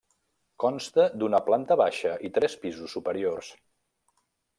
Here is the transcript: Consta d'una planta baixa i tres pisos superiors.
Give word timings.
Consta 0.61 1.03
d'una 1.23 1.41
planta 1.49 1.77
baixa 1.81 2.13
i 2.29 2.31
tres 2.39 2.57
pisos 2.65 2.97
superiors. 2.97 3.51